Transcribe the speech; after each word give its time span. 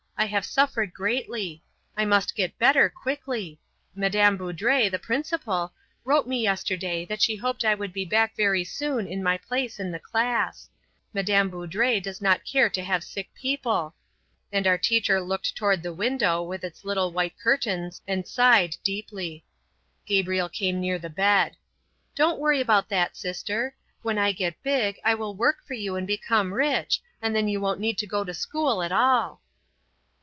I 0.17 0.25
have 0.25 0.45
suffered 0.45 0.93
greatly. 0.93 1.63
I 1.97 2.05
must 2.05 2.35
get 2.35 2.59
better 2.59 2.89
quickly. 2.91 3.59
Madame 3.95 4.37
Boudre, 4.37 4.87
the 4.87 4.99
principal, 4.99 5.73
wrote 6.05 6.27
me 6.27 6.43
yesterday 6.43 7.05
that 7.05 7.23
she 7.23 7.35
hoped 7.35 7.65
I 7.65 7.73
would 7.73 7.91
be 7.91 8.05
back 8.05 8.35
very 8.35 8.63
soon 8.63 9.07
in 9.07 9.23
my 9.23 9.39
place 9.39 9.79
in 9.79 9.89
the 9.91 9.97
class. 9.97 10.69
Madame 11.11 11.49
Boudre 11.49 11.99
doesn't 11.99 12.45
care 12.45 12.69
to 12.69 12.83
have 12.83 13.03
sick 13.03 13.33
people," 13.33 13.95
and 14.51 14.67
our 14.67 14.77
teacher 14.77 15.19
looked 15.19 15.55
toward 15.55 15.81
the 15.81 15.91
window 15.91 16.43
with 16.43 16.63
its 16.63 16.85
little 16.85 17.11
white 17.11 17.33
curtains 17.39 17.99
and 18.07 18.27
sighed 18.27 18.75
deeply. 18.83 19.43
Gabriel 20.05 20.49
came 20.49 20.79
near 20.79 20.99
the 20.99 21.09
bed, 21.09 21.57
"Don't 22.13 22.39
worry 22.39 22.61
about 22.61 22.89
that, 22.89 23.17
sister; 23.17 23.75
when 24.03 24.19
I 24.19 24.33
get 24.33 24.61
big 24.61 24.99
I 25.03 25.15
will 25.15 25.33
work 25.33 25.63
for 25.65 25.73
you 25.73 25.95
and 25.95 26.05
become 26.05 26.53
rich, 26.53 27.01
and 27.23 27.35
then 27.35 27.47
you 27.47 27.59
won't 27.59 27.79
need 27.79 27.97
to 27.97 28.05
go 28.05 28.23
to 28.23 28.35
school 28.35 28.83
at 28.83 28.91
all." 28.91 29.41